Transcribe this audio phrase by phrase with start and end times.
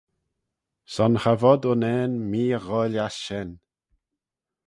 [0.93, 3.49] Son cha vod unnane mee y ghoaill ass shen.